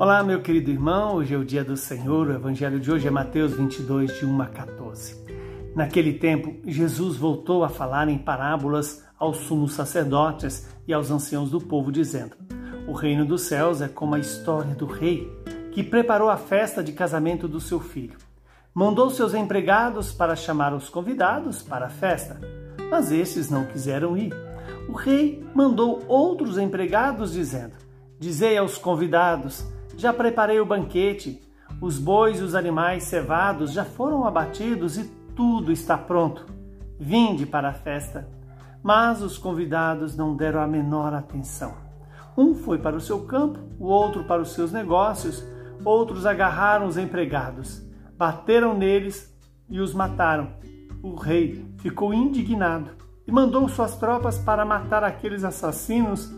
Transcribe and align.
Olá, 0.00 0.22
meu 0.22 0.40
querido 0.40 0.70
irmão. 0.70 1.16
Hoje 1.16 1.34
é 1.34 1.36
o 1.36 1.44
dia 1.44 1.62
do 1.62 1.76
Senhor. 1.76 2.26
O 2.26 2.32
evangelho 2.32 2.80
de 2.80 2.90
hoje 2.90 3.06
é 3.06 3.10
Mateus 3.10 3.52
22, 3.52 4.18
de 4.18 4.24
1 4.24 4.40
a 4.40 4.46
14. 4.46 5.14
Naquele 5.76 6.14
tempo, 6.14 6.56
Jesus 6.66 7.18
voltou 7.18 7.62
a 7.62 7.68
falar 7.68 8.08
em 8.08 8.16
parábolas 8.16 9.04
aos 9.18 9.36
sumos 9.40 9.74
sacerdotes 9.74 10.66
e 10.88 10.94
aos 10.94 11.10
anciãos 11.10 11.50
do 11.50 11.60
povo, 11.60 11.92
dizendo: 11.92 12.34
O 12.88 12.94
reino 12.94 13.26
dos 13.26 13.42
céus 13.42 13.82
é 13.82 13.88
como 13.88 14.14
a 14.14 14.18
história 14.18 14.74
do 14.74 14.86
rei 14.86 15.30
que 15.70 15.82
preparou 15.82 16.30
a 16.30 16.38
festa 16.38 16.82
de 16.82 16.92
casamento 16.92 17.46
do 17.46 17.60
seu 17.60 17.78
filho. 17.78 18.16
Mandou 18.72 19.10
seus 19.10 19.34
empregados 19.34 20.12
para 20.12 20.34
chamar 20.34 20.72
os 20.72 20.88
convidados 20.88 21.60
para 21.60 21.88
a 21.88 21.90
festa, 21.90 22.40
mas 22.90 23.12
estes 23.12 23.50
não 23.50 23.66
quiseram 23.66 24.16
ir. 24.16 24.32
O 24.88 24.94
rei 24.94 25.46
mandou 25.54 26.02
outros 26.08 26.56
empregados, 26.56 27.34
dizendo: 27.34 27.74
Dizei 28.18 28.56
aos 28.56 28.78
convidados: 28.78 29.62
Já 29.96 30.12
preparei 30.12 30.60
o 30.60 30.66
banquete, 30.66 31.42
os 31.80 31.98
bois 31.98 32.40
e 32.40 32.42
os 32.42 32.54
animais 32.54 33.04
cevados 33.04 33.72
já 33.72 33.84
foram 33.84 34.26
abatidos 34.26 34.98
e 34.98 35.04
tudo 35.34 35.72
está 35.72 35.96
pronto. 35.96 36.46
Vinde 36.98 37.46
para 37.46 37.70
a 37.70 37.74
festa. 37.74 38.28
Mas 38.82 39.22
os 39.22 39.38
convidados 39.38 40.16
não 40.16 40.36
deram 40.36 40.60
a 40.60 40.66
menor 40.66 41.14
atenção. 41.14 41.74
Um 42.36 42.54
foi 42.54 42.78
para 42.78 42.96
o 42.96 43.00
seu 43.00 43.26
campo, 43.26 43.58
o 43.78 43.86
outro 43.86 44.24
para 44.24 44.40
os 44.40 44.52
seus 44.52 44.72
negócios, 44.72 45.44
outros 45.84 46.26
agarraram 46.26 46.86
os 46.86 46.96
empregados, 46.96 47.82
bateram 48.16 48.76
neles 48.76 49.34
e 49.68 49.80
os 49.80 49.92
mataram. 49.92 50.52
O 51.02 51.14
rei 51.14 51.66
ficou 51.78 52.12
indignado 52.12 52.90
e 53.26 53.32
mandou 53.32 53.68
suas 53.68 53.96
tropas 53.96 54.38
para 54.38 54.64
matar 54.64 55.04
aqueles 55.04 55.44
assassinos 55.44 56.30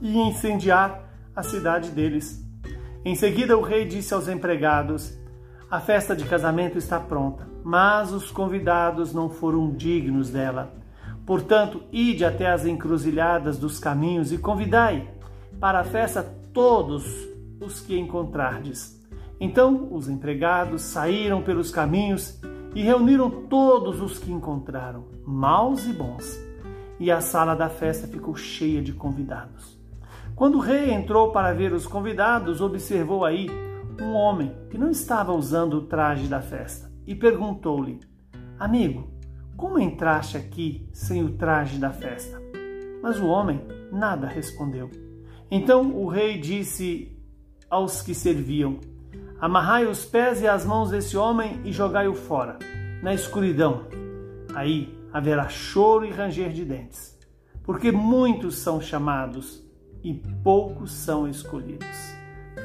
e 0.00 0.18
incendiar 0.18 1.08
a 1.34 1.42
cidade 1.42 1.90
deles. 1.90 2.42
Em 3.04 3.16
seguida, 3.16 3.58
o 3.58 3.62
rei 3.62 3.84
disse 3.84 4.14
aos 4.14 4.28
empregados: 4.28 5.18
A 5.68 5.80
festa 5.80 6.14
de 6.14 6.24
casamento 6.24 6.78
está 6.78 7.00
pronta, 7.00 7.48
mas 7.64 8.12
os 8.12 8.30
convidados 8.30 9.12
não 9.12 9.28
foram 9.28 9.70
dignos 9.70 10.30
dela. 10.30 10.72
Portanto, 11.26 11.82
ide 11.90 12.24
até 12.24 12.48
as 12.48 12.64
encruzilhadas 12.64 13.58
dos 13.58 13.78
caminhos 13.78 14.32
e 14.32 14.38
convidai 14.38 15.08
para 15.58 15.80
a 15.80 15.84
festa 15.84 16.22
todos 16.52 17.04
os 17.60 17.80
que 17.80 17.98
encontrardes. 17.98 19.00
Então 19.40 19.88
os 19.92 20.08
empregados 20.08 20.82
saíram 20.82 21.42
pelos 21.42 21.72
caminhos 21.72 22.40
e 22.74 22.82
reuniram 22.82 23.28
todos 23.48 24.00
os 24.00 24.18
que 24.18 24.30
encontraram, 24.30 25.06
maus 25.26 25.86
e 25.86 25.92
bons. 25.92 26.40
E 27.00 27.10
a 27.10 27.20
sala 27.20 27.56
da 27.56 27.68
festa 27.68 28.06
ficou 28.06 28.36
cheia 28.36 28.80
de 28.80 28.92
convidados. 28.92 29.81
Quando 30.34 30.56
o 30.56 30.60
rei 30.60 30.90
entrou 30.90 31.30
para 31.30 31.52
ver 31.52 31.72
os 31.72 31.86
convidados, 31.86 32.60
observou 32.60 33.24
aí 33.24 33.48
um 34.00 34.14
homem 34.14 34.56
que 34.70 34.78
não 34.78 34.90
estava 34.90 35.32
usando 35.32 35.74
o 35.74 35.82
traje 35.82 36.26
da 36.26 36.40
festa 36.40 36.90
e 37.06 37.14
perguntou-lhe: 37.14 38.00
Amigo, 38.58 39.10
como 39.56 39.78
entraste 39.78 40.36
aqui 40.36 40.88
sem 40.92 41.22
o 41.22 41.36
traje 41.36 41.78
da 41.78 41.90
festa? 41.90 42.40
Mas 43.02 43.20
o 43.20 43.26
homem 43.26 43.60
nada 43.92 44.26
respondeu. 44.26 44.90
Então 45.50 45.94
o 45.94 46.08
rei 46.08 46.38
disse 46.38 47.14
aos 47.68 48.00
que 48.00 48.14
serviam: 48.14 48.80
Amarrai 49.38 49.86
os 49.86 50.04
pés 50.04 50.40
e 50.40 50.48
as 50.48 50.64
mãos 50.64 50.90
desse 50.90 51.16
homem 51.16 51.60
e 51.64 51.72
jogai-o 51.72 52.14
fora, 52.14 52.58
na 53.02 53.12
escuridão. 53.12 53.86
Aí 54.54 54.98
haverá 55.12 55.48
choro 55.48 56.06
e 56.06 56.10
ranger 56.10 56.50
de 56.50 56.64
dentes, 56.64 57.18
porque 57.62 57.92
muitos 57.92 58.56
são 58.56 58.80
chamados 58.80 59.62
e 60.02 60.14
poucos 60.42 60.92
são 60.92 61.28
escolhidos. 61.28 61.88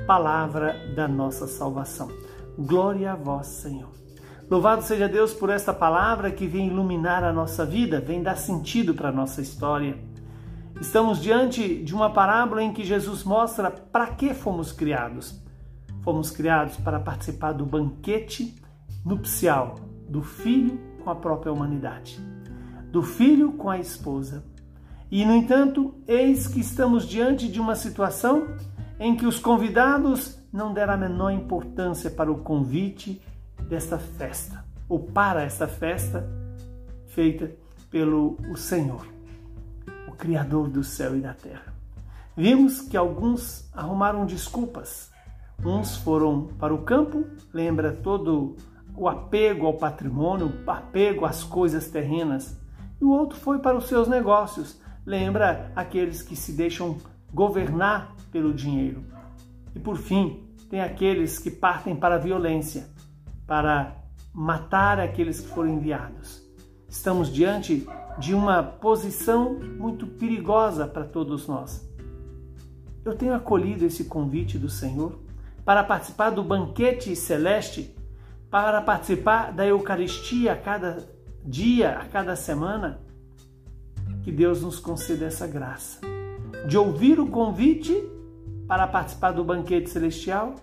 Palavra 0.05 0.75
da 0.95 1.07
nossa 1.07 1.47
salvação. 1.47 2.09
Glória 2.57 3.11
a 3.11 3.15
vós, 3.15 3.47
Senhor. 3.47 3.89
Louvado 4.49 4.81
seja 4.81 5.09
Deus 5.09 5.33
por 5.33 5.49
esta 5.49 5.73
palavra 5.73 6.31
que 6.31 6.47
vem 6.47 6.67
iluminar 6.67 7.23
a 7.23 7.33
nossa 7.33 7.65
vida, 7.65 7.99
vem 7.99 8.23
dar 8.23 8.37
sentido 8.37 8.93
para 8.93 9.09
a 9.09 9.11
nossa 9.11 9.41
história. 9.41 9.97
Estamos 10.79 11.21
diante 11.21 11.83
de 11.83 11.93
uma 11.93 12.11
parábola 12.11 12.63
em 12.63 12.71
que 12.71 12.83
Jesus 12.83 13.23
mostra 13.23 13.69
para 13.69 14.07
que 14.07 14.33
fomos 14.33 14.71
criados. 14.71 15.43
Fomos 16.01 16.31
criados 16.31 16.77
para 16.77 16.99
participar 16.99 17.51
do 17.51 17.65
banquete 17.65 18.55
nupcial 19.03 19.75
do 20.07 20.21
filho 20.21 20.79
com 21.03 21.09
a 21.09 21.15
própria 21.15 21.51
humanidade, 21.51 22.19
do 22.91 23.01
filho 23.01 23.53
com 23.53 23.69
a 23.69 23.79
esposa, 23.79 24.43
e, 25.09 25.25
no 25.25 25.33
entanto, 25.33 25.95
eis 26.07 26.47
que 26.47 26.59
estamos 26.59 27.07
diante 27.07 27.47
de 27.47 27.59
uma 27.59 27.75
situação 27.75 28.47
em 28.99 29.15
que 29.15 29.25
os 29.25 29.39
convidados 29.39 30.37
não 30.51 30.73
deram 30.73 30.93
a 30.93 30.97
menor 30.97 31.31
importância 31.31 32.09
para 32.09 32.31
o 32.31 32.39
convite 32.39 33.21
desta 33.69 33.97
festa, 33.97 34.65
ou 34.89 34.99
para 34.99 35.43
esta 35.43 35.67
festa 35.67 36.27
feita 37.07 37.51
pelo 37.89 38.37
o 38.49 38.57
Senhor, 38.57 39.07
o 40.07 40.11
Criador 40.11 40.67
do 40.67 40.83
céu 40.83 41.15
e 41.15 41.21
da 41.21 41.33
terra. 41.33 41.73
Vimos 42.35 42.81
que 42.81 42.97
alguns 42.97 43.69
arrumaram 43.73 44.25
desculpas. 44.25 45.09
Uns 45.65 45.97
foram 45.97 46.49
para 46.59 46.73
o 46.73 46.83
campo, 46.83 47.25
lembra 47.51 47.91
todo 47.91 48.55
o 48.95 49.07
apego 49.07 49.65
ao 49.65 49.73
patrimônio, 49.73 50.53
apego 50.67 51.25
às 51.25 51.43
coisas 51.43 51.89
terrenas, 51.89 52.55
e 53.01 53.05
o 53.05 53.09
outro 53.09 53.39
foi 53.39 53.59
para 53.59 53.77
os 53.77 53.87
seus 53.87 54.07
negócios, 54.07 54.79
lembra 55.07 55.71
aqueles 55.73 56.21
que 56.21 56.35
se 56.35 56.51
deixam 56.51 56.97
governar 57.33 58.13
pelo 58.29 58.53
dinheiro. 58.53 59.05
E 59.73 59.79
por 59.79 59.95
fim, 59.95 60.43
tem 60.69 60.81
aqueles 60.81 61.39
que 61.39 61.49
partem 61.49 61.95
para 61.95 62.15
a 62.15 62.17
violência, 62.17 62.89
para 63.47 63.95
matar 64.33 64.99
aqueles 64.99 65.39
que 65.39 65.47
foram 65.47 65.69
enviados. 65.69 66.45
Estamos 66.89 67.33
diante 67.33 67.87
de 68.19 68.33
uma 68.33 68.61
posição 68.61 69.53
muito 69.53 70.05
perigosa 70.05 70.85
para 70.85 71.05
todos 71.05 71.47
nós. 71.47 71.89
Eu 73.05 73.15
tenho 73.15 73.33
acolhido 73.33 73.85
esse 73.85 74.03
convite 74.03 74.57
do 74.57 74.69
Senhor 74.69 75.17
para 75.63 75.85
participar 75.85 76.31
do 76.31 76.43
banquete 76.43 77.15
celeste, 77.15 77.95
para 78.49 78.81
participar 78.81 79.53
da 79.53 79.65
Eucaristia 79.65 80.51
a 80.51 80.57
cada 80.57 81.07
dia, 81.45 81.97
a 81.97 82.05
cada 82.05 82.35
semana 82.35 83.06
que 84.27 84.31
Deus 84.33 84.61
nos 84.61 84.77
conceda 84.77 85.23
essa 85.23 85.47
graça 85.47 86.01
de 86.67 86.77
ouvir 86.77 87.17
o 87.17 87.27
convite 87.27 87.95
para 88.67 88.85
participar 88.85 89.31
do 89.31 89.41
banquete 89.41 89.89
celestial 89.89 90.55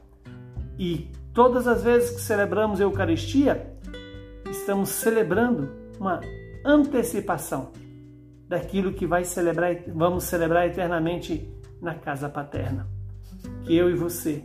e 0.78 1.10
todas 1.32 1.66
as 1.66 1.82
vezes 1.82 2.10
que 2.10 2.20
celebramos 2.20 2.78
a 2.78 2.84
Eucaristia, 2.84 3.74
estamos 4.50 4.90
celebrando 4.90 5.70
uma 5.98 6.20
antecipação 6.62 7.72
daquilo 8.46 8.92
que 8.92 9.06
vai 9.06 9.24
celebrar, 9.24 9.74
vamos 9.94 10.24
celebrar 10.24 10.66
eternamente 10.66 11.50
na 11.80 11.94
casa 11.94 12.28
paterna. 12.28 12.86
Que 13.64 13.74
eu 13.74 13.88
e 13.88 13.94
você 13.94 14.44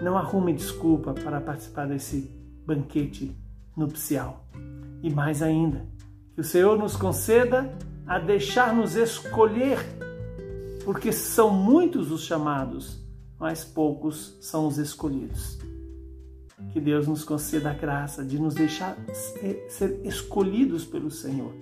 não 0.00 0.16
arrume 0.16 0.54
desculpa 0.54 1.12
para 1.12 1.42
participar 1.42 1.86
desse 1.86 2.34
banquete 2.66 3.36
nupcial. 3.76 4.46
E 5.02 5.10
mais 5.10 5.42
ainda, 5.42 5.84
que 6.34 6.40
o 6.40 6.44
Senhor 6.44 6.78
nos 6.78 6.96
conceda 6.96 7.70
a 8.10 8.18
deixar-nos 8.18 8.96
escolher, 8.96 9.78
porque 10.84 11.12
são 11.12 11.48
muitos 11.48 12.10
os 12.10 12.24
chamados, 12.24 12.98
mas 13.38 13.64
poucos 13.64 14.36
são 14.40 14.66
os 14.66 14.78
escolhidos. 14.78 15.60
Que 16.72 16.80
Deus 16.80 17.06
nos 17.06 17.22
conceda 17.22 17.70
a 17.70 17.72
graça 17.72 18.24
de 18.24 18.36
nos 18.36 18.56
deixar 18.56 18.96
ser 19.68 20.00
escolhidos 20.02 20.84
pelo 20.84 21.08
Senhor. 21.08 21.52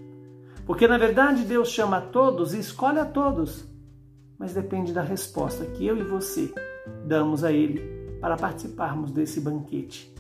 Porque 0.65 0.89
na 0.89 0.97
verdade 0.97 1.45
Deus 1.45 1.69
chama 1.69 1.99
a 1.99 2.01
todos 2.01 2.55
e 2.55 2.61
escolhe 2.61 2.99
a 2.99 3.05
todos, 3.05 3.67
mas 4.39 4.55
depende 4.55 4.91
da 4.91 5.03
resposta 5.03 5.67
que 5.67 5.87
eu 5.87 5.99
e 5.99 6.03
você 6.03 6.51
damos 7.05 7.45
a 7.45 7.53
Ele 7.53 7.83
para 8.23 8.39
participarmos 8.39 9.11
desse 9.11 9.39
banquete 9.39 10.15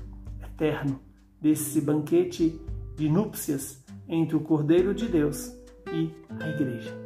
eterno, 0.44 1.00
desse 1.40 1.81
banquete 1.81 2.60
de 2.96 3.08
núpcias 3.08 3.82
entre 4.06 4.36
o 4.36 4.40
Cordeiro 4.40 4.92
de 4.92 5.08
Deus 5.08 5.56
e 5.93 6.11
a 6.40 6.49
Igreja. 6.49 6.96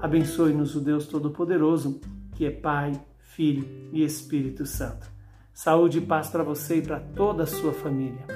Abençoe-nos 0.00 0.74
o 0.74 0.80
Deus 0.80 1.06
Todo-Poderoso, 1.06 2.00
que 2.32 2.44
é 2.44 2.50
Pai, 2.50 2.92
Filho 3.18 3.66
e 3.92 4.04
Espírito 4.04 4.66
Santo. 4.66 5.06
Saúde 5.52 5.98
e 5.98 6.00
paz 6.00 6.28
para 6.28 6.42
você 6.42 6.78
e 6.78 6.82
para 6.82 7.00
toda 7.00 7.44
a 7.44 7.46
sua 7.46 7.72
família. 7.72 8.26